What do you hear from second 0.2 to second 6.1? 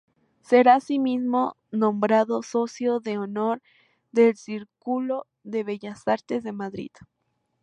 Será así mismo nombrado Socio de Honor del Círculo de Bellas